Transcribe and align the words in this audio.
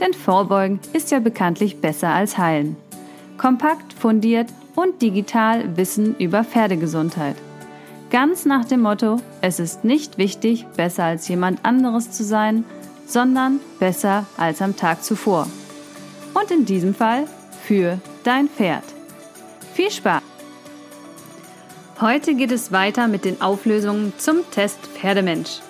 Denn 0.00 0.14
Vorbeugen 0.14 0.80
ist 0.92 1.10
ja 1.10 1.20
bekanntlich 1.20 1.80
besser 1.80 2.08
als 2.08 2.38
Heilen. 2.38 2.76
Kompakt, 3.36 3.92
fundiert 3.92 4.48
und 4.74 5.02
digital 5.02 5.76
Wissen 5.76 6.16
über 6.18 6.42
Pferdegesundheit. 6.42 7.36
Ganz 8.10 8.44
nach 8.44 8.64
dem 8.64 8.80
Motto, 8.80 9.18
es 9.40 9.60
ist 9.60 9.84
nicht 9.84 10.18
wichtig, 10.18 10.66
besser 10.76 11.04
als 11.04 11.28
jemand 11.28 11.64
anderes 11.64 12.10
zu 12.10 12.24
sein, 12.24 12.64
sondern 13.06 13.60
besser 13.78 14.26
als 14.36 14.62
am 14.62 14.76
Tag 14.76 15.04
zuvor. 15.04 15.46
Und 16.34 16.50
in 16.50 16.64
diesem 16.64 16.94
Fall 16.94 17.26
für 17.62 17.98
dein 18.24 18.48
Pferd. 18.48 18.84
Viel 19.74 19.90
Spaß! 19.90 20.22
Heute 22.00 22.34
geht 22.34 22.50
es 22.50 22.72
weiter 22.72 23.08
mit 23.08 23.26
den 23.26 23.42
Auflösungen 23.42 24.14
zum 24.16 24.38
Test 24.50 24.78
Pferdemensch. 24.94 25.60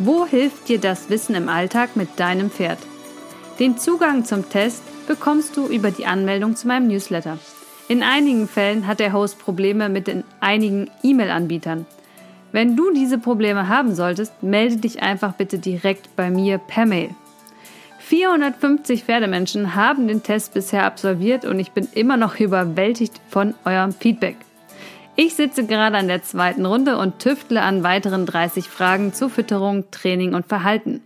Wo 0.00 0.26
hilft 0.26 0.68
dir 0.68 0.80
das 0.80 1.08
Wissen 1.08 1.36
im 1.36 1.48
Alltag 1.48 1.94
mit 1.94 2.18
deinem 2.18 2.50
Pferd? 2.50 2.78
Den 3.58 3.76
Zugang 3.76 4.24
zum 4.24 4.48
Test 4.48 4.82
bekommst 5.08 5.56
du 5.56 5.66
über 5.66 5.90
die 5.90 6.06
Anmeldung 6.06 6.54
zu 6.54 6.68
meinem 6.68 6.86
Newsletter. 6.86 7.38
In 7.88 8.04
einigen 8.04 8.46
Fällen 8.46 8.86
hat 8.86 9.00
der 9.00 9.12
Host 9.12 9.40
Probleme 9.40 9.88
mit 9.88 10.06
den 10.06 10.22
einigen 10.38 10.90
E-Mail-Anbietern. 11.02 11.84
Wenn 12.52 12.76
du 12.76 12.92
diese 12.92 13.18
Probleme 13.18 13.66
haben 13.66 13.94
solltest, 13.96 14.42
melde 14.42 14.76
dich 14.76 15.02
einfach 15.02 15.32
bitte 15.32 15.58
direkt 15.58 16.14
bei 16.14 16.30
mir 16.30 16.58
per 16.58 16.86
Mail. 16.86 17.10
450 17.98 19.04
Pferdemenschen 19.04 19.74
haben 19.74 20.06
den 20.06 20.22
Test 20.22 20.54
bisher 20.54 20.84
absolviert 20.84 21.44
und 21.44 21.58
ich 21.58 21.72
bin 21.72 21.88
immer 21.94 22.16
noch 22.16 22.38
überwältigt 22.38 23.20
von 23.28 23.54
eurem 23.64 23.92
Feedback. 23.92 24.36
Ich 25.16 25.34
sitze 25.34 25.66
gerade 25.66 25.96
an 25.96 26.06
der 26.06 26.22
zweiten 26.22 26.64
Runde 26.64 26.96
und 26.96 27.18
tüftle 27.18 27.60
an 27.60 27.82
weiteren 27.82 28.24
30 28.24 28.68
Fragen 28.68 29.12
zu 29.12 29.28
Fütterung, 29.28 29.90
Training 29.90 30.34
und 30.34 30.46
Verhalten. 30.46 31.02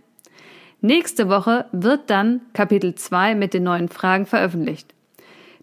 Nächste 0.85 1.29
Woche 1.29 1.65
wird 1.71 2.09
dann 2.09 2.41
Kapitel 2.51 2.93
2 2.93 3.35
mit 3.35 3.53
den 3.53 3.63
neuen 3.63 3.87
Fragen 3.87 4.25
veröffentlicht. 4.25 4.93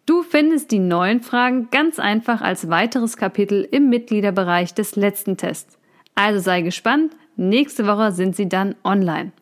Du 0.06 0.22
findest 0.22 0.70
die 0.70 0.78
neuen 0.78 1.20
Fragen 1.20 1.68
ganz 1.70 1.98
einfach 1.98 2.40
als 2.40 2.70
weiteres 2.70 3.18
Kapitel 3.18 3.68
im 3.70 3.90
Mitgliederbereich 3.90 4.72
des 4.72 4.96
letzten 4.96 5.36
Tests. 5.36 5.77
Also 6.14 6.40
sei 6.40 6.62
gespannt, 6.62 7.14
nächste 7.36 7.86
Woche 7.86 8.12
sind 8.12 8.34
sie 8.34 8.48
dann 8.48 8.77
online. 8.82 9.32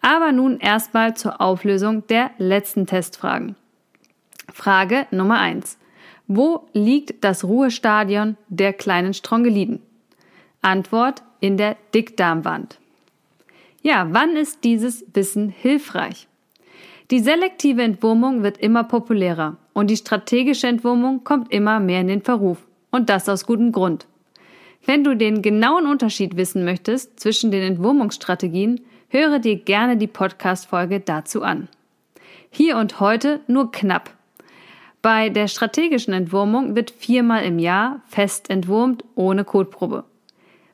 Aber 0.00 0.30
nun 0.30 0.60
erstmal 0.60 1.16
zur 1.16 1.40
Auflösung 1.40 2.06
der 2.06 2.30
letzten 2.38 2.86
Testfragen. 2.86 3.56
Frage 4.52 5.08
Nummer 5.10 5.40
1. 5.40 5.76
Wo 6.28 6.68
liegt 6.72 7.24
das 7.24 7.42
Ruhestadion 7.42 8.36
der 8.48 8.72
kleinen 8.74 9.12
Strongeliden? 9.12 9.82
Antwort 10.62 11.24
in 11.40 11.56
der 11.56 11.76
Dickdarmwand. 11.92 12.78
Ja, 13.82 14.06
wann 14.10 14.36
ist 14.36 14.62
dieses 14.64 15.06
Wissen 15.14 15.48
hilfreich? 15.48 16.28
Die 17.10 17.20
selektive 17.20 17.82
Entwurmung 17.82 18.42
wird 18.42 18.58
immer 18.58 18.84
populärer 18.84 19.56
und 19.72 19.88
die 19.88 19.96
strategische 19.96 20.66
Entwurmung 20.66 21.24
kommt 21.24 21.50
immer 21.50 21.80
mehr 21.80 22.02
in 22.02 22.08
den 22.08 22.22
Verruf. 22.22 22.58
Und 22.90 23.08
das 23.08 23.28
aus 23.28 23.46
gutem 23.46 23.72
Grund. 23.72 24.06
Wenn 24.84 25.02
du 25.02 25.16
den 25.16 25.40
genauen 25.42 25.86
Unterschied 25.86 26.36
wissen 26.36 26.64
möchtest 26.64 27.18
zwischen 27.18 27.50
den 27.50 27.62
Entwurmungsstrategien, 27.62 28.80
höre 29.08 29.38
dir 29.38 29.56
gerne 29.56 29.96
die 29.96 30.06
Podcast-Folge 30.06 31.00
dazu 31.00 31.42
an. 31.42 31.68
Hier 32.50 32.76
und 32.76 33.00
heute 33.00 33.40
nur 33.46 33.72
knapp. 33.72 34.10
Bei 35.02 35.30
der 35.30 35.48
strategischen 35.48 36.12
Entwurmung 36.12 36.76
wird 36.76 36.90
viermal 36.90 37.44
im 37.44 37.58
Jahr 37.58 38.02
fest 38.06 38.50
entwurmt 38.50 39.04
ohne 39.14 39.44
Kotprobe. 39.44 40.04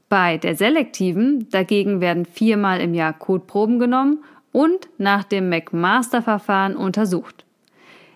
Bei 0.09 0.37
der 0.37 0.55
selektiven 0.55 1.49
dagegen 1.51 2.01
werden 2.01 2.27
viermal 2.27 2.81
im 2.81 2.95
Jahr 2.95 3.13
Kotproben 3.13 3.79
genommen 3.79 4.23
und 4.53 4.89
nach 4.99 5.25
dem 5.25 5.49
McMaster-Verfahren 5.49 6.77
untersucht. 6.77 7.45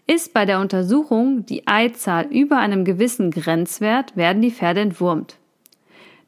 Ist 0.06 0.33
bei 0.33 0.45
der 0.45 0.61
Untersuchung 0.61 1.47
die 1.47 1.67
Eizahl 1.67 2.27
über 2.27 2.59
einem 2.59 2.84
gewissen 2.84 3.31
Grenzwert, 3.31 4.17
werden 4.17 4.43
die 4.43 4.51
Pferde 4.51 4.81
entwurmt. 4.81 5.37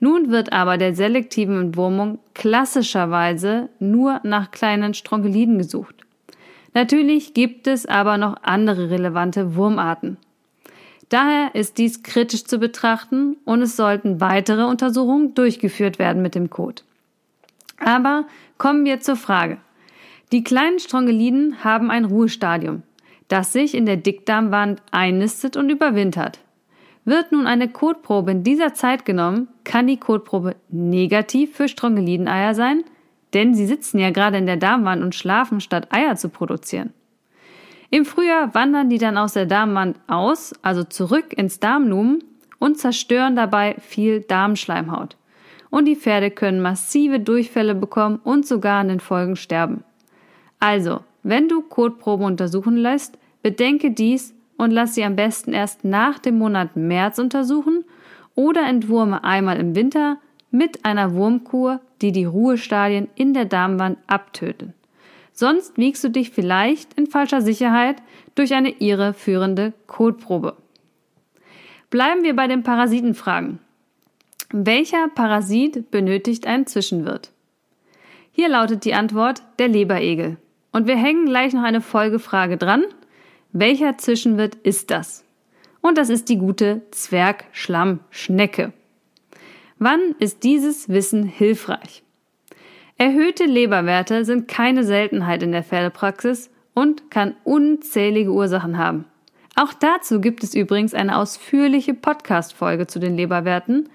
Nun 0.00 0.30
wird 0.30 0.52
aber 0.52 0.78
der 0.78 0.96
selektiven 0.96 1.60
Entwurmung 1.60 2.18
klassischerweise 2.34 3.68
nur 3.78 4.20
nach 4.24 4.50
kleinen 4.50 4.94
Strongeliden 4.94 5.58
gesucht. 5.58 5.94
Natürlich 6.74 7.34
gibt 7.34 7.68
es 7.68 7.86
aber 7.86 8.18
noch 8.18 8.36
andere 8.42 8.90
relevante 8.90 9.54
Wurmarten. 9.54 10.16
Daher 11.12 11.54
ist 11.54 11.78
dies 11.78 12.02
kritisch 12.02 12.44
zu 12.44 12.58
betrachten 12.58 13.36
und 13.44 13.60
es 13.60 13.76
sollten 13.76 14.20
weitere 14.20 14.64
Untersuchungen 14.64 15.34
durchgeführt 15.34 15.98
werden 15.98 16.22
mit 16.22 16.34
dem 16.34 16.48
Code. 16.48 16.82
Aber 17.78 18.26
kommen 18.56 18.84
wir 18.84 19.00
zur 19.00 19.16
Frage. 19.16 19.58
Die 20.30 20.42
kleinen 20.42 20.78
Strongeliden 20.78 21.62
haben 21.62 21.90
ein 21.90 22.06
Ruhestadium 22.06 22.82
das 23.32 23.50
sich 23.50 23.74
in 23.74 23.86
der 23.86 23.96
Dickdarmwand 23.96 24.82
einnistet 24.90 25.56
und 25.56 25.70
überwintert. 25.70 26.40
Wird 27.06 27.32
nun 27.32 27.46
eine 27.46 27.66
Kotprobe 27.66 28.30
in 28.30 28.44
dieser 28.44 28.74
Zeit 28.74 29.06
genommen, 29.06 29.48
kann 29.64 29.86
die 29.86 29.96
Kotprobe 29.96 30.54
negativ 30.68 31.56
für 31.56 31.66
Strongelideneier 31.66 32.54
sein, 32.54 32.84
denn 33.32 33.54
sie 33.54 33.64
sitzen 33.64 33.98
ja 33.98 34.10
gerade 34.10 34.36
in 34.36 34.44
der 34.44 34.58
Darmwand 34.58 35.02
und 35.02 35.14
schlafen, 35.14 35.60
statt 35.60 35.88
Eier 35.90 36.16
zu 36.16 36.28
produzieren. 36.28 36.92
Im 37.94 38.06
Frühjahr 38.06 38.54
wandern 38.54 38.88
die 38.88 38.96
dann 38.96 39.18
aus 39.18 39.34
der 39.34 39.44
Darmwand 39.44 39.98
aus, 40.06 40.54
also 40.62 40.82
zurück 40.82 41.34
ins 41.36 41.60
Darmlumen 41.60 42.24
und 42.58 42.78
zerstören 42.78 43.36
dabei 43.36 43.76
viel 43.80 44.22
Darmschleimhaut. 44.22 45.18
Und 45.68 45.84
die 45.84 45.94
Pferde 45.94 46.30
können 46.30 46.62
massive 46.62 47.20
Durchfälle 47.20 47.74
bekommen 47.74 48.18
und 48.24 48.46
sogar 48.46 48.80
an 48.80 48.88
den 48.88 49.00
Folgen 49.00 49.36
sterben. 49.36 49.84
Also, 50.58 51.00
wenn 51.22 51.48
du 51.48 51.60
Kotproben 51.60 52.24
untersuchen 52.24 52.78
lässt, 52.78 53.18
Bedenke 53.42 53.90
dies 53.90 54.34
und 54.56 54.70
lass 54.70 54.94
sie 54.94 55.04
am 55.04 55.14
besten 55.14 55.52
erst 55.52 55.84
nach 55.84 56.18
dem 56.18 56.38
Monat 56.38 56.76
März 56.76 57.18
untersuchen 57.18 57.84
oder 58.34 58.66
entwurme 58.66 59.22
einmal 59.22 59.58
im 59.60 59.74
Winter 59.74 60.16
mit 60.50 60.86
einer 60.86 61.12
Wurmkur, 61.12 61.80
die 62.00 62.12
die 62.12 62.24
Ruhestadien 62.24 63.10
in 63.16 63.34
der 63.34 63.44
Darmwand 63.44 63.98
abtöten. 64.06 64.72
Sonst 65.32 65.78
wiegst 65.78 66.04
du 66.04 66.10
dich 66.10 66.30
vielleicht 66.30 66.94
in 66.94 67.06
falscher 67.06 67.40
Sicherheit 67.40 67.96
durch 68.34 68.54
eine 68.54 68.70
irreführende 68.70 69.72
Kotprobe. 69.86 70.56
Bleiben 71.90 72.22
wir 72.22 72.36
bei 72.36 72.46
den 72.46 72.62
Parasitenfragen. 72.62 73.58
Welcher 74.50 75.08
Parasit 75.08 75.90
benötigt 75.90 76.46
einen 76.46 76.66
Zwischenwirt? 76.66 77.32
Hier 78.32 78.48
lautet 78.48 78.84
die 78.84 78.94
Antwort 78.94 79.42
der 79.58 79.68
Leberegel. 79.68 80.36
Und 80.72 80.86
wir 80.86 80.96
hängen 80.96 81.26
gleich 81.26 81.52
noch 81.52 81.62
eine 81.62 81.80
Folgefrage 81.80 82.56
dran, 82.56 82.84
welcher 83.52 83.98
Zwischenwirt 83.98 84.54
ist 84.54 84.90
das? 84.90 85.24
Und 85.82 85.98
das 85.98 86.08
ist 86.08 86.30
die 86.30 86.38
gute 86.38 86.82
Zwergschlammschnecke. 86.90 88.72
Wann 89.78 90.14
ist 90.18 90.44
dieses 90.44 90.88
Wissen 90.88 91.24
hilfreich? 91.24 92.02
Erhöhte 93.02 93.46
Leberwerte 93.46 94.24
sind 94.24 94.46
keine 94.46 94.84
Seltenheit 94.84 95.42
in 95.42 95.50
der 95.50 95.64
Pferdepraxis 95.64 96.50
und 96.72 97.10
kann 97.10 97.34
unzählige 97.42 98.30
Ursachen 98.30 98.78
haben. 98.78 99.06
Auch 99.56 99.72
dazu 99.72 100.20
gibt 100.20 100.44
es 100.44 100.54
übrigens 100.54 100.94
eine 100.94 101.16
ausführliche 101.16 101.94
Podcast-Folge 101.94 102.86
zu 102.86 103.00
den 103.00 103.16
Leberwerten. 103.16 103.88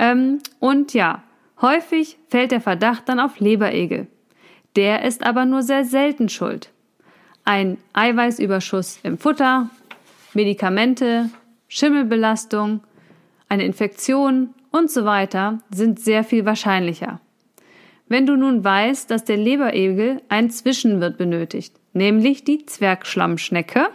Ähm, 0.00 0.40
und 0.58 0.92
ja, 0.92 1.22
häufig 1.62 2.18
fällt 2.30 2.50
der 2.50 2.60
Verdacht 2.60 3.08
dann 3.08 3.20
auf 3.20 3.38
Leberegel. 3.38 4.08
Der 4.74 5.04
ist 5.04 5.24
aber 5.24 5.44
nur 5.44 5.62
sehr 5.62 5.84
selten 5.84 6.28
schuld 6.28 6.72
ein 7.44 7.78
Eiweißüberschuss 7.92 8.98
im 9.04 9.18
Futter, 9.18 9.70
Medikamente, 10.34 11.30
Schimmelbelastung, 11.68 12.80
eine 13.48 13.64
Infektion 13.64 14.52
und 14.72 14.90
so 14.90 15.04
weiter 15.04 15.60
sind 15.70 16.00
sehr 16.00 16.24
viel 16.24 16.44
wahrscheinlicher. 16.44 17.20
Wenn 18.08 18.26
du 18.26 18.36
nun 18.36 18.64
weißt, 18.64 19.10
dass 19.10 19.24
der 19.24 19.36
Leberegel 19.36 20.22
einen 20.28 20.50
Zwischenwirt 20.50 21.18
benötigt, 21.18 21.74
nämlich 21.92 22.44
die 22.44 22.64
Zwergschlammschnecke, 22.64 23.88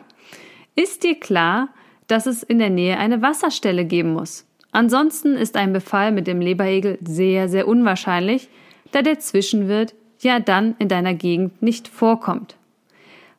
ist 0.75 1.03
dir 1.03 1.19
klar, 1.19 1.69
dass 2.07 2.25
es 2.25 2.43
in 2.43 2.59
der 2.59 2.69
Nähe 2.69 2.97
eine 2.97 3.21
Wasserstelle 3.21 3.85
geben 3.85 4.13
muss. 4.13 4.45
Ansonsten 4.71 5.35
ist 5.35 5.55
ein 5.55 5.73
Befall 5.73 6.11
mit 6.11 6.27
dem 6.27 6.41
Leberegel 6.41 6.97
sehr, 7.03 7.47
sehr 7.49 7.67
unwahrscheinlich, 7.67 8.49
da 8.91 9.01
der 9.01 9.19
Zwischenwirt 9.19 9.93
ja 10.19 10.39
dann 10.39 10.75
in 10.79 10.87
deiner 10.87 11.13
Gegend 11.13 11.61
nicht 11.61 11.87
vorkommt. 11.87 12.55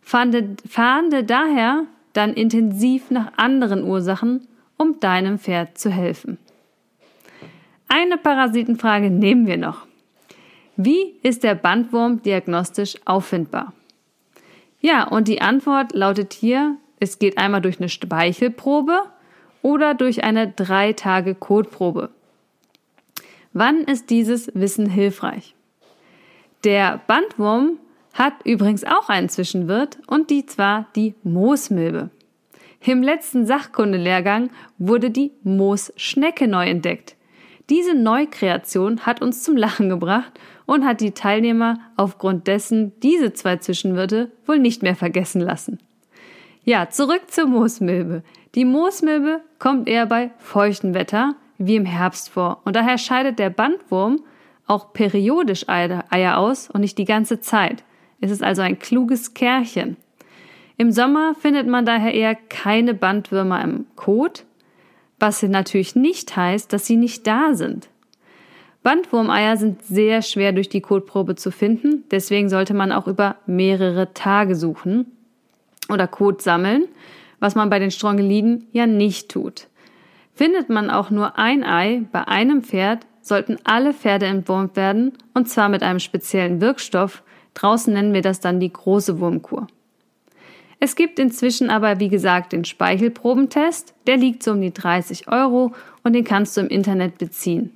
Fahnde, 0.01 0.57
fahnde 0.69 1.25
daher 1.25 1.85
dann 2.13 2.35
intensiv 2.35 3.11
nach 3.11 3.33
anderen 3.37 3.85
Ursachen, 3.85 4.47
um 4.77 5.01
deinem 5.01 5.39
Pferd 5.39 5.79
zu 5.79 5.91
helfen. 5.91 6.39
Eine 7.89 8.17
Parasitenfrage 8.17 9.11
nehmen 9.11 9.47
wir 9.47 9.57
noch. 9.57 9.87
Wie 10.77 11.15
ist 11.23 11.45
der 11.45 11.55
Bandwurm 11.55 12.23
diagnostisch 12.23 12.97
auffindbar? 13.05 13.73
Ja, 14.81 15.07
und 15.07 15.29
die 15.29 15.41
Antwort 15.41 15.95
lautet 15.95 16.33
hier, 16.33 16.77
es 16.99 17.19
geht 17.19 17.39
einmal 17.39 17.61
durch 17.61 17.79
eine 17.79 17.89
Speichelprobe 17.89 18.99
oder 19.63 19.95
durch 19.95 20.25
eine 20.25 20.49
drei 20.49 20.93
Tage 20.93 21.35
Kotprobe. 21.35 22.11
Wann 23.53 23.85
ist 23.85 24.11
dieses 24.11 24.51
Wissen 24.55 24.91
hilfreich? 24.91 25.55
Der 26.65 27.01
Bandwurm 27.07 27.79
hat 28.13 28.35
übrigens 28.45 28.85
auch 28.85 29.09
einen 29.09 29.29
Zwischenwirt 29.29 29.99
und 30.07 30.31
die 30.31 30.45
zwar 30.47 30.89
die 30.97 31.15
Moosmilbe. 31.23 32.11
Im 32.85 33.03
letzten 33.03 33.47
Sachkundelehrgang 33.47 34.51
wurde 34.79 35.11
die 35.11 35.31
Moosschnecke 35.43 36.49
neu 36.49 36.69
entdeckt. 36.69 37.17
Diese 37.71 37.95
Neukreation 37.95 39.07
hat 39.07 39.23
uns 39.23 39.43
zum 39.43 39.57
Lachen 39.57 39.89
gebracht 39.89 40.33
und 40.67 40.85
hat 40.85 41.01
die 41.01 41.13
Teilnehmer 41.13 41.79
aufgrund 41.97 42.47
dessen 42.47 42.99
diese 43.01 43.33
zwei 43.33 43.57
Zwischenwirte 43.57 44.31
wohl 44.47 44.59
nicht 44.59 44.83
mehr 44.83 44.97
vergessen 44.97 45.41
lassen. 45.41 45.79
Ja, 46.65 46.89
zurück 46.89 47.23
zur 47.29 47.47
Moosmilbe. 47.47 48.23
Die 48.55 48.65
Moosmilbe 48.65 49.43
kommt 49.59 49.89
eher 49.89 50.07
bei 50.07 50.31
feuchtem 50.39 50.95
Wetter 50.95 51.35
wie 51.59 51.77
im 51.77 51.85
Herbst 51.85 52.31
vor 52.31 52.61
und 52.65 52.77
daher 52.77 52.99
scheidet 52.99 53.39
der 53.39 53.51
Bandwurm 53.51 54.21
auch 54.67 54.93
periodisch 54.93 55.69
Eier 55.69 56.39
aus 56.39 56.71
und 56.71 56.81
nicht 56.81 56.97
die 56.97 57.05
ganze 57.05 57.41
Zeit. 57.41 57.85
Es 58.21 58.31
ist 58.31 58.43
also 58.43 58.63
ein 58.63 58.79
kluges 58.79 59.35
Kerlchen. 59.35 59.97
Im 60.77 60.91
Sommer 60.91 61.35
findet 61.35 61.69
man 61.69 61.85
daher 61.85 62.15
eher 62.15 62.35
keine 62.35 62.95
Bandwürmer 62.95 63.63
im 63.63 63.87
Kot, 63.95 64.45
was 65.21 65.43
natürlich 65.43 65.95
nicht 65.95 66.37
heißt, 66.37 66.73
dass 66.73 66.87
sie 66.87 66.97
nicht 66.97 67.27
da 67.27 67.55
sind. 67.55 67.89
Bandwurmeier 68.85 69.57
sind 69.57 69.83
sehr 69.83 70.23
schwer 70.23 70.53
durch 70.53 70.69
die 70.69 70.81
Kotprobe 70.81 71.35
zu 71.35 71.51
finden, 71.51 72.05
deswegen 72.13 72.49
sollte 72.49 72.75
man 72.75 72.93
auch 72.93 73.09
über 73.09 73.37
mehrere 73.47 74.15
Tage 74.15 74.55
suchen 74.55 75.07
oder 75.89 76.07
Kot 76.07 76.43
sammeln, 76.43 76.85
was 77.41 77.57
man 77.57 77.71
bei 77.71 77.81
den 77.81 77.91
Strongeliden 77.91 78.69
ja 78.71 78.87
nicht 78.87 79.31
tut. 79.31 79.67
Findet 80.35 80.69
man 80.69 80.91
auch 80.91 81.11
nur 81.11 81.39
ein 81.39 81.65
Ei 81.65 82.03
bei 82.13 82.29
einem 82.29 82.63
Pferd, 82.63 83.07
sollten 83.23 83.57
alle 83.65 83.93
Pferde 83.93 84.27
entwurmt 84.27 84.77
werden, 84.77 85.13
und 85.33 85.49
zwar 85.49 85.69
mit 85.69 85.83
einem 85.83 85.99
speziellen 85.99 86.61
Wirkstoff, 86.61 87.25
Draußen 87.55 87.93
nennen 87.93 88.13
wir 88.13 88.23
das 88.23 88.41
dann 88.41 88.61
die 88.61 88.73
große 88.73 89.21
Wurmkur. 89.21 89.69
Es 90.81 90.97
gibt 90.97 91.19
inzwischen 91.19 91.71
aber, 91.71 92.01
wie 92.01 92.09
gesagt, 92.09 92.53
den 92.53 92.65
Speichelprobentest. 92.65 93.95
Der 94.07 94.17
liegt 94.17 94.43
so 94.43 94.51
um 94.51 94.61
die 94.61 94.75
30 94.75 95.29
Euro 95.29 95.73
und 96.03 96.13
den 96.13 96.25
kannst 96.25 96.57
du 96.57 96.61
im 96.61 96.69
Internet 96.69 97.17
beziehen. 97.17 97.71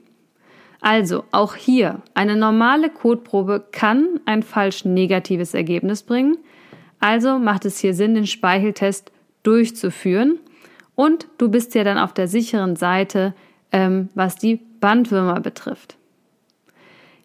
Also, 0.81 1.25
auch 1.33 1.57
hier, 1.57 2.03
eine 2.15 2.37
normale 2.37 2.89
Kotprobe 2.89 3.65
kann 3.73 4.21
ein 4.27 4.43
falsch 4.43 4.85
negatives 4.85 5.55
Ergebnis 5.55 6.03
bringen. 6.03 6.39
Also 7.01 7.39
macht 7.39 7.65
es 7.65 7.79
hier 7.79 7.95
Sinn, 7.95 8.15
den 8.15 8.27
Speicheltest 8.27 9.13
durchzuführen. 9.43 10.39
Und 10.95 11.29
du 11.39 11.49
bist 11.49 11.75
ja 11.75 11.85
dann 11.85 11.99
auf 11.99 12.13
der 12.13 12.29
sicheren 12.29 12.77
Seite, 12.77 13.35
ähm, 13.73 14.09
was 14.15 14.37
die 14.37 14.57
Bandwürmer 14.81 15.41
betrifft. 15.41 15.97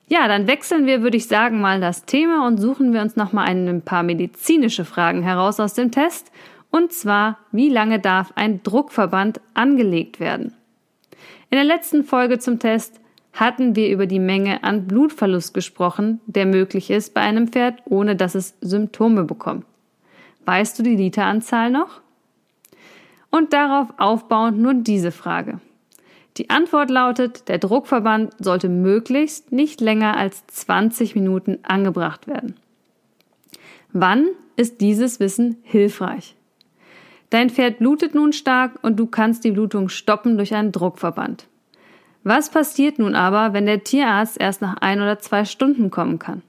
Ja, 0.08 0.28
dann 0.28 0.48
wechseln 0.48 0.86
wir, 0.86 1.02
würde 1.02 1.18
ich 1.18 1.28
sagen, 1.28 1.62
mal 1.62 1.80
das 1.80 2.06
Thema 2.06 2.46
und 2.46 2.60
suchen 2.60 2.94
wir 2.94 3.02
uns 3.02 3.16
nochmal 3.16 3.48
ein 3.48 3.82
paar 3.82 4.04
medizinische 4.04 4.86
Fragen 4.86 5.24
heraus 5.24 5.60
aus 5.60 5.74
dem 5.74 5.92
Test. 5.92 6.32
Und 6.70 6.92
zwar, 6.92 7.38
wie 7.52 7.70
lange 7.70 8.00
darf 8.00 8.34
ein 8.36 8.62
Druckverband 8.64 9.40
angelegt 9.54 10.20
werden? 10.20 10.54
In 11.50 11.58
der 11.58 11.64
letzten 11.64 12.04
Folge 12.04 12.40
zum 12.40 12.60
Test 12.60 13.00
hatten 13.34 13.76
wir 13.76 13.90
über 13.90 14.06
die 14.06 14.20
Menge 14.20 14.64
an 14.64 14.88
Blutverlust 14.88 15.54
gesprochen, 15.54 16.22
der 16.28 16.46
möglich 16.46 16.92
ist 16.92 17.14
bei 17.14 17.22
einem 17.22 17.48
Pferd, 17.48 17.82
ohne 17.86 18.16
dass 18.16 18.36
es 18.36 18.56
Symptome 18.62 19.24
bekommt. 19.24 19.66
Weißt 20.46 20.78
du 20.78 20.84
die 20.84 20.96
Literanzahl 20.96 21.72
noch? 21.72 22.02
Und 23.32 23.54
darauf 23.54 23.88
aufbauend 23.98 24.60
nun 24.60 24.84
diese 24.84 25.12
Frage. 25.12 25.60
Die 26.38 26.50
Antwort 26.50 26.90
lautet, 26.90 27.48
der 27.48 27.58
Druckverband 27.58 28.34
sollte 28.40 28.70
möglichst 28.70 29.52
nicht 29.52 29.82
länger 29.82 30.18
als 30.18 30.46
20 30.48 31.16
Minuten 31.16 31.60
angebracht 31.64 32.28
werden. 32.28 32.56
Wann 33.92 34.28
ist 34.56 34.82
dieses 34.82 35.20
Wissen 35.20 35.58
hilfreich? 35.64 36.36
Dein 37.30 37.50
Pferd 37.50 37.80
blutet 37.80 38.14
nun 38.14 38.34
stark 38.34 38.78
und 38.84 39.00
du 39.00 39.08
kannst 39.08 39.44
die 39.44 39.52
Blutung 39.52 39.90
stoppen 39.90 40.38
durch 40.38 40.54
einen 40.54 40.72
Druckverband. 40.72 41.48
Was 42.24 42.50
passiert 42.50 43.00
nun 43.00 43.16
aber, 43.16 43.54
wenn 43.54 43.66
der 43.66 43.84
Tierarzt 43.84 44.40
erst 44.40 44.62
nach 44.62 44.78
ein 44.78 45.02
oder 45.02 45.20
zwei 45.20 45.46
Stunden 45.46 45.92
kommen 45.92 46.20
kann? 46.20 46.42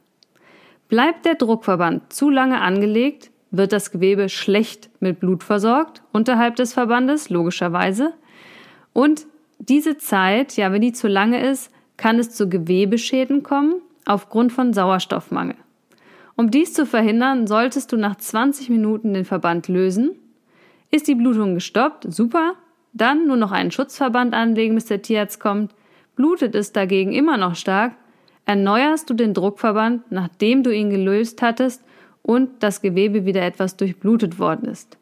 Bleibt 0.88 1.24
der 1.24 1.34
Druckverband 1.34 2.12
zu 2.12 2.30
lange 2.30 2.60
angelegt, 2.60 3.30
wird 3.50 3.72
das 3.72 3.90
Gewebe 3.90 4.28
schlecht 4.28 4.90
mit 5.00 5.20
Blut 5.20 5.42
versorgt, 5.42 6.02
unterhalb 6.12 6.56
des 6.56 6.72
Verbandes, 6.72 7.30
logischerweise, 7.30 8.14
und 8.92 9.26
diese 9.58 9.98
Zeit, 9.98 10.56
ja, 10.56 10.72
wenn 10.72 10.80
die 10.80 10.92
zu 10.92 11.08
lange 11.08 11.44
ist, 11.44 11.70
kann 11.96 12.18
es 12.18 12.30
zu 12.30 12.48
Gewebeschäden 12.48 13.42
kommen 13.42 13.74
aufgrund 14.06 14.52
von 14.52 14.72
Sauerstoffmangel. 14.72 15.56
Um 16.36 16.50
dies 16.50 16.72
zu 16.72 16.86
verhindern, 16.86 17.46
solltest 17.46 17.92
du 17.92 17.96
nach 17.96 18.16
20 18.16 18.68
Minuten 18.70 19.14
den 19.14 19.24
Verband 19.24 19.68
lösen. 19.68 20.12
Ist 20.90 21.06
die 21.06 21.14
Blutung 21.14 21.54
gestoppt? 21.54 22.06
Super. 22.08 22.54
Dann 22.94 23.26
nur 23.26 23.37
noch 23.37 23.52
einen 23.52 23.73
Schutzverband 23.73 24.35
anlegen, 24.35 24.76
bis 24.76 24.87
der 24.87 25.02
Tierarzt 25.02 25.41
kommt. 25.41 25.75
Blutet 26.17 26.55
es 26.55 26.73
dagegen 26.73 27.12
immer 27.12 27.37
noch 27.37 27.56
stark, 27.56 27.93
erneuerst 28.46 29.11
du 29.11 29.14
den 29.14 29.35
Druckverband, 29.35 30.11
nachdem 30.11 30.62
du 30.62 30.70
ihn 30.70 30.91
gelöst 30.91 31.43
hattest 31.43 31.82
und 32.23 32.62
das 32.62 32.81
Gewebe 32.81 33.26
wieder 33.26 33.43
etwas 33.43 33.76
durchblutet 33.76 34.38
worden 34.38 34.69
ist. 34.69 34.96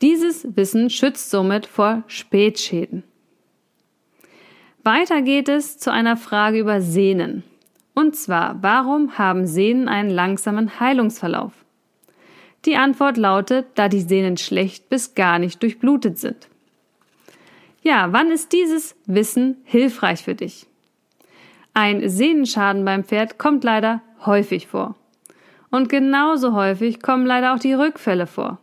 Dieses 0.00 0.56
Wissen 0.56 0.88
schützt 0.90 1.30
somit 1.30 1.66
vor 1.66 2.02
Spätschäden. 2.06 3.04
Weiter 4.82 5.22
geht 5.22 5.48
es 5.48 5.78
zu 5.78 5.92
einer 5.92 6.16
Frage 6.16 6.58
über 6.58 6.80
Sehnen. 6.80 7.42
Und 7.94 8.16
zwar, 8.16 8.62
warum 8.62 9.18
haben 9.18 9.46
Sehnen 9.46 9.88
einen 9.88 10.10
langsamen 10.10 10.80
Heilungsverlauf? 10.80 11.52
Die 12.64 12.76
Antwort 12.76 13.16
lautet, 13.16 13.66
da 13.74 13.88
die 13.88 14.00
Sehnen 14.00 14.36
schlecht 14.36 14.88
bis 14.88 15.14
gar 15.14 15.38
nicht 15.38 15.62
durchblutet 15.62 16.18
sind. 16.18 16.48
Ja, 17.86 18.14
wann 18.14 18.30
ist 18.30 18.52
dieses 18.52 18.96
Wissen 19.04 19.58
hilfreich 19.64 20.22
für 20.22 20.34
dich? 20.34 20.66
Ein 21.74 22.08
Sehnenschaden 22.08 22.82
beim 22.82 23.04
Pferd 23.04 23.38
kommt 23.38 23.62
leider 23.62 24.00
häufig 24.24 24.68
vor. 24.68 24.96
Und 25.70 25.90
genauso 25.90 26.54
häufig 26.54 27.02
kommen 27.02 27.26
leider 27.26 27.52
auch 27.52 27.58
die 27.58 27.74
Rückfälle 27.74 28.26
vor. 28.26 28.58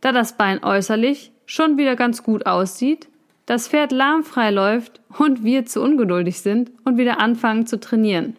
Da 0.00 0.10
das 0.10 0.38
Bein 0.38 0.64
äußerlich 0.64 1.32
schon 1.44 1.76
wieder 1.76 1.96
ganz 1.96 2.22
gut 2.22 2.46
aussieht, 2.46 3.08
das 3.44 3.68
Pferd 3.68 3.92
lahmfrei 3.92 4.50
läuft 4.50 5.02
und 5.18 5.44
wir 5.44 5.66
zu 5.66 5.82
ungeduldig 5.82 6.40
sind 6.40 6.72
und 6.84 6.96
wieder 6.96 7.20
anfangen 7.20 7.66
zu 7.66 7.78
trainieren. 7.78 8.38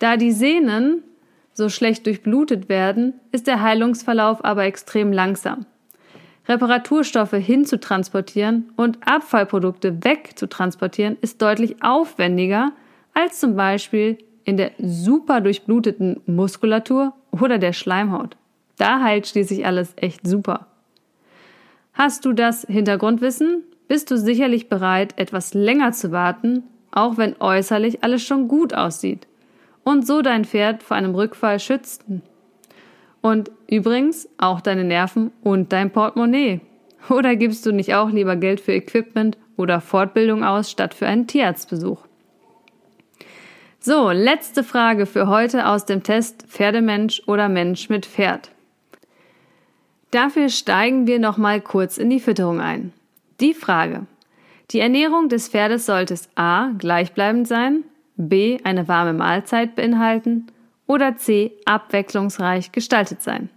Da 0.00 0.16
die 0.16 0.32
Sehnen 0.32 1.04
so 1.52 1.68
schlecht 1.68 2.04
durchblutet 2.04 2.68
werden, 2.68 3.14
ist 3.30 3.46
der 3.46 3.62
Heilungsverlauf 3.62 4.44
aber 4.44 4.64
extrem 4.64 5.12
langsam. 5.12 5.66
Reparaturstoffe 6.48 7.32
hinzutransportieren 7.32 8.70
und 8.76 8.98
Abfallprodukte 9.06 10.02
wegzutransportieren 10.02 11.16
ist 11.20 11.42
deutlich 11.42 11.82
aufwendiger 11.82 12.72
als 13.14 13.40
zum 13.40 13.54
Beispiel 13.56 14.18
in 14.44 14.56
der 14.56 14.72
super 14.78 15.40
durchbluteten 15.40 16.20
Muskulatur 16.26 17.12
oder 17.32 17.58
der 17.58 17.72
Schleimhaut. 17.72 18.36
Da 18.78 19.02
heilt 19.02 19.26
schließlich 19.26 19.66
alles 19.66 19.92
echt 19.96 20.26
super. 20.26 20.68
Hast 21.92 22.24
du 22.24 22.32
das 22.32 22.62
Hintergrundwissen? 22.62 23.64
bist 23.88 24.10
du 24.10 24.18
sicherlich 24.18 24.68
bereit, 24.68 25.14
etwas 25.16 25.54
länger 25.54 25.92
zu 25.92 26.12
warten, 26.12 26.62
auch 26.92 27.16
wenn 27.16 27.40
äußerlich 27.40 28.04
alles 28.04 28.22
schon 28.22 28.46
gut 28.46 28.74
aussieht 28.74 29.26
und 29.82 30.06
so 30.06 30.22
dein 30.22 30.44
Pferd 30.44 30.82
vor 30.82 30.96
einem 30.96 31.14
Rückfall 31.14 31.58
schützt. 31.58 32.04
Und 33.20 33.50
übrigens 33.68 34.28
auch 34.38 34.60
deine 34.60 34.84
Nerven 34.84 35.32
und 35.42 35.72
dein 35.72 35.90
Portemonnaie. 35.90 36.60
Oder 37.10 37.36
gibst 37.36 37.64
du 37.66 37.72
nicht 37.72 37.94
auch 37.94 38.10
lieber 38.10 38.36
Geld 38.36 38.60
für 38.60 38.72
Equipment 38.72 39.38
oder 39.56 39.80
Fortbildung 39.80 40.44
aus, 40.44 40.70
statt 40.70 40.94
für 40.94 41.06
einen 41.06 41.26
Tierarztbesuch? 41.26 42.00
So, 43.80 44.10
letzte 44.10 44.64
Frage 44.64 45.06
für 45.06 45.28
heute 45.28 45.66
aus 45.66 45.84
dem 45.84 46.02
Test 46.02 46.44
Pferdemensch 46.48 47.22
oder 47.26 47.48
Mensch 47.48 47.88
mit 47.88 48.06
Pferd. 48.06 48.50
Dafür 50.10 50.48
steigen 50.48 51.06
wir 51.06 51.18
nochmal 51.18 51.60
kurz 51.60 51.98
in 51.98 52.10
die 52.10 52.20
Fütterung 52.20 52.60
ein. 52.60 52.92
Die 53.40 53.54
Frage. 53.54 54.06
Die 54.70 54.80
Ernährung 54.80 55.28
des 55.28 55.48
Pferdes 55.48 55.86
sollte 55.86 56.14
es 56.14 56.28
a. 56.34 56.70
gleichbleibend 56.76 57.46
sein, 57.46 57.84
b. 58.16 58.58
eine 58.64 58.88
warme 58.88 59.12
Mahlzeit 59.12 59.76
beinhalten 59.76 60.46
oder 60.88 61.16
c. 61.16 61.52
abwechslungsreich 61.66 62.72
gestaltet 62.72 63.22
sein. 63.22 63.50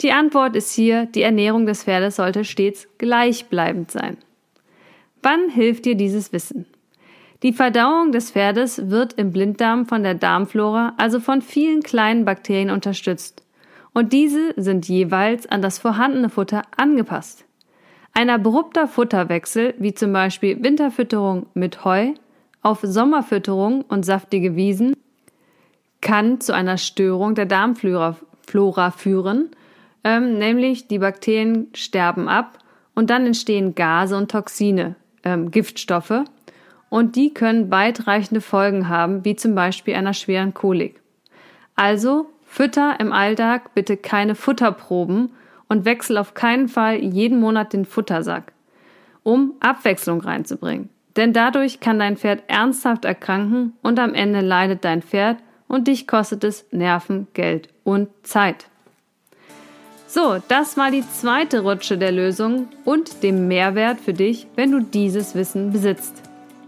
Die 0.00 0.12
Antwort 0.12 0.54
ist 0.54 0.72
hier, 0.72 1.06
die 1.06 1.22
Ernährung 1.22 1.66
des 1.66 1.82
Pferdes 1.82 2.16
sollte 2.16 2.44
stets 2.44 2.86
gleichbleibend 2.98 3.90
sein. 3.90 4.18
Wann 5.22 5.48
hilft 5.48 5.86
dir 5.86 5.96
dieses 5.96 6.32
Wissen? 6.32 6.66
Die 7.42 7.52
Verdauung 7.52 8.12
des 8.12 8.30
Pferdes 8.30 8.90
wird 8.90 9.14
im 9.14 9.32
Blinddarm 9.32 9.86
von 9.86 10.04
der 10.04 10.14
Darmflora, 10.14 10.94
also 10.98 11.18
von 11.18 11.42
vielen 11.42 11.82
kleinen 11.82 12.24
Bakterien 12.24 12.70
unterstützt. 12.70 13.42
Und 13.92 14.12
diese 14.12 14.52
sind 14.56 14.88
jeweils 14.88 15.46
an 15.46 15.62
das 15.62 15.78
vorhandene 15.78 16.28
Futter 16.28 16.62
angepasst. 16.76 17.44
Ein 18.12 18.30
abrupter 18.30 18.86
Futterwechsel, 18.86 19.74
wie 19.78 19.94
zum 19.94 20.12
Beispiel 20.12 20.62
Winterfütterung 20.62 21.46
mit 21.54 21.84
Heu, 21.84 22.14
auf 22.62 22.80
Sommerfütterung 22.82 23.82
und 23.82 24.04
saftige 24.04 24.56
Wiesen, 24.56 24.94
kann 26.00 26.40
zu 26.40 26.54
einer 26.54 26.78
Störung 26.78 27.34
der 27.34 27.46
Darmflora 27.46 28.90
führen, 28.90 29.50
ähm, 30.04 30.38
nämlich 30.38 30.88
die 30.88 30.98
Bakterien 30.98 31.68
sterben 31.74 32.28
ab 32.28 32.58
und 32.94 33.10
dann 33.10 33.26
entstehen 33.26 33.74
Gase 33.74 34.16
und 34.16 34.30
Toxine, 34.30 34.96
ähm, 35.24 35.50
Giftstoffe, 35.50 36.24
und 36.88 37.16
die 37.16 37.34
können 37.34 37.70
weitreichende 37.70 38.40
Folgen 38.40 38.88
haben, 38.88 39.24
wie 39.24 39.36
zum 39.36 39.54
Beispiel 39.54 39.94
einer 39.94 40.14
schweren 40.14 40.54
Kolik. 40.54 41.02
Also 41.76 42.30
Fütter 42.44 42.96
im 42.98 43.12
Alltag 43.12 43.74
bitte 43.74 43.96
keine 43.96 44.34
Futterproben 44.34 45.30
und 45.68 45.84
wechsel 45.84 46.16
auf 46.16 46.34
keinen 46.34 46.68
Fall 46.68 46.96
jeden 46.96 47.40
Monat 47.40 47.72
den 47.74 47.84
Futtersack, 47.84 48.52
um 49.22 49.52
Abwechslung 49.60 50.20
reinzubringen. 50.20 50.88
Denn 51.16 51.32
dadurch 51.32 51.80
kann 51.80 51.98
dein 51.98 52.16
Pferd 52.16 52.44
ernsthaft 52.48 53.04
erkranken 53.04 53.74
und 53.82 53.98
am 53.98 54.14
Ende 54.14 54.40
leidet 54.40 54.84
dein 54.84 55.02
Pferd 55.02 55.36
und 55.68 55.86
dich 55.86 56.06
kostet 56.06 56.42
es 56.44 56.66
Nerven, 56.72 57.28
Geld 57.34 57.68
und 57.84 58.08
Zeit. 58.22 58.66
So, 60.06 60.38
das 60.48 60.76
war 60.78 60.90
die 60.90 61.04
zweite 61.06 61.60
Rutsche 61.60 61.98
der 61.98 62.12
Lösung 62.12 62.68
und 62.86 63.22
dem 63.22 63.46
Mehrwert 63.46 64.00
für 64.00 64.14
dich, 64.14 64.46
wenn 64.56 64.72
du 64.72 64.80
dieses 64.80 65.34
Wissen 65.34 65.70
besitzt. 65.70 66.14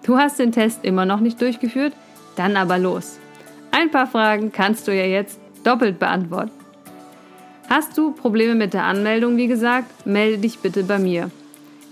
Du 0.04 0.18
hast 0.18 0.38
den 0.38 0.52
Test 0.52 0.84
immer 0.84 1.06
noch 1.06 1.20
nicht 1.20 1.40
durchgeführt? 1.40 1.94
Dann 2.36 2.56
aber 2.56 2.78
los. 2.78 3.18
Ein 3.70 3.90
paar 3.90 4.06
Fragen 4.06 4.52
kannst 4.52 4.86
du 4.86 4.94
ja 4.94 5.04
jetzt 5.04 5.40
doppelt 5.64 5.98
beantworten. 5.98 6.50
Hast 7.68 7.96
du 7.96 8.12
Probleme 8.12 8.54
mit 8.54 8.74
der 8.74 8.84
Anmeldung, 8.84 9.36
wie 9.36 9.46
gesagt, 9.46 10.06
melde 10.06 10.38
dich 10.38 10.58
bitte 10.58 10.82
bei 10.82 10.98
mir. 10.98 11.30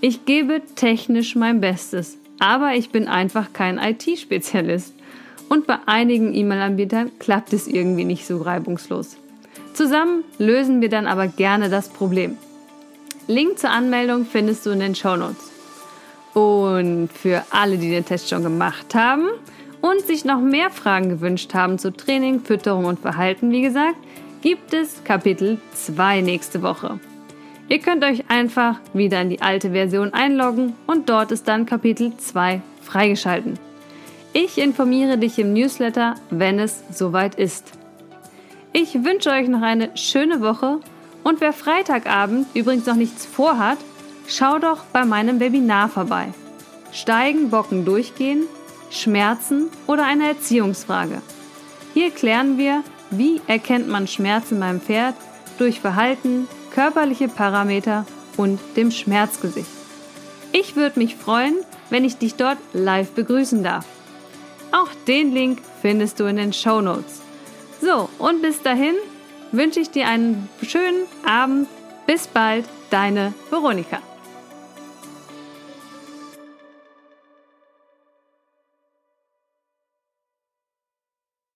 Ich 0.00 0.24
gebe 0.24 0.60
technisch 0.74 1.34
mein 1.34 1.60
Bestes, 1.60 2.18
aber 2.40 2.74
ich 2.74 2.90
bin 2.90 3.08
einfach 3.08 3.52
kein 3.52 3.78
IT-Spezialist. 3.78 4.94
Und 5.48 5.66
bei 5.66 5.78
einigen 5.86 6.34
E-Mail-Anbietern 6.34 7.12
klappt 7.18 7.52
es 7.52 7.66
irgendwie 7.66 8.04
nicht 8.04 8.26
so 8.26 8.42
reibungslos. 8.42 9.16
Zusammen 9.72 10.24
lösen 10.38 10.80
wir 10.80 10.88
dann 10.88 11.06
aber 11.06 11.26
gerne 11.28 11.70
das 11.70 11.88
Problem. 11.88 12.36
Link 13.26 13.58
zur 13.58 13.70
Anmeldung 13.70 14.26
findest 14.26 14.66
du 14.66 14.70
in 14.70 14.80
den 14.80 14.94
Show 14.94 15.16
Notes. 15.16 15.52
Und 16.34 17.10
für 17.12 17.44
alle, 17.50 17.78
die 17.78 17.90
den 17.90 18.04
Test 18.04 18.28
schon 18.28 18.42
gemacht 18.42 18.94
haben 18.94 19.28
und 19.80 20.00
sich 20.02 20.24
noch 20.24 20.40
mehr 20.40 20.70
Fragen 20.70 21.08
gewünscht 21.08 21.54
haben 21.54 21.78
zu 21.78 21.92
Training, 21.92 22.40
Fütterung 22.40 22.84
und 22.84 22.98
Verhalten, 22.98 23.50
wie 23.50 23.62
gesagt, 23.62 23.96
gibt 24.42 24.72
es 24.74 25.02
Kapitel 25.04 25.58
2 25.74 26.20
nächste 26.20 26.62
Woche. 26.62 27.00
Ihr 27.68 27.80
könnt 27.80 28.02
euch 28.02 28.30
einfach 28.30 28.80
wieder 28.94 29.20
in 29.20 29.30
die 29.30 29.42
alte 29.42 29.72
Version 29.72 30.14
einloggen 30.14 30.74
und 30.86 31.08
dort 31.08 31.32
ist 31.32 31.48
dann 31.48 31.66
Kapitel 31.66 32.16
2 32.16 32.62
freigeschalten. 32.82 33.58
Ich 34.40 34.56
informiere 34.56 35.18
dich 35.18 35.36
im 35.40 35.52
Newsletter, 35.52 36.14
wenn 36.30 36.60
es 36.60 36.84
soweit 36.92 37.34
ist. 37.34 37.72
Ich 38.72 38.94
wünsche 39.02 39.30
euch 39.30 39.48
noch 39.48 39.62
eine 39.62 39.96
schöne 39.96 40.40
Woche 40.40 40.78
und 41.24 41.40
wer 41.40 41.52
Freitagabend 41.52 42.46
übrigens 42.54 42.86
noch 42.86 42.94
nichts 42.94 43.26
vorhat, 43.26 43.78
Schau 44.30 44.58
doch 44.58 44.84
bei 44.92 45.06
meinem 45.06 45.40
Webinar 45.40 45.88
vorbei. 45.88 46.28
Steigen, 46.92 47.48
Bocken, 47.48 47.86
Durchgehen, 47.86 48.42
Schmerzen 48.90 49.70
oder 49.86 50.04
eine 50.04 50.28
Erziehungsfrage. 50.28 51.22
Hier 51.94 52.10
klären 52.10 52.58
wir, 52.58 52.84
wie 53.10 53.40
erkennt 53.46 53.88
man 53.88 54.06
Schmerzen 54.06 54.60
beim 54.60 54.82
Pferd 54.82 55.14
durch 55.56 55.80
Verhalten, 55.80 56.46
körperliche 56.74 57.26
Parameter 57.28 58.04
und 58.36 58.60
dem 58.76 58.90
Schmerzgesicht. 58.90 59.70
Ich 60.52 60.76
würde 60.76 61.00
mich 61.00 61.16
freuen, 61.16 61.56
wenn 61.88 62.04
ich 62.04 62.18
dich 62.18 62.34
dort 62.34 62.58
live 62.74 63.10
begrüßen 63.12 63.64
darf. 63.64 63.86
Auch 64.72 64.88
den 65.06 65.32
Link 65.32 65.60
findest 65.80 66.20
du 66.20 66.24
in 66.24 66.36
den 66.36 66.52
Show 66.52 66.80
Notes. 66.80 67.22
So, 67.80 68.08
und 68.18 68.42
bis 68.42 68.62
dahin 68.62 68.94
wünsche 69.52 69.80
ich 69.80 69.90
dir 69.90 70.06
einen 70.08 70.48
schönen 70.62 71.06
Abend. 71.26 71.68
Bis 72.06 72.26
bald, 72.26 72.64
deine 72.90 73.34
Veronika. 73.50 73.98